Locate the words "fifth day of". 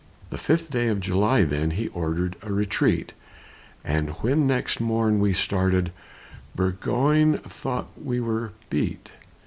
0.39-0.99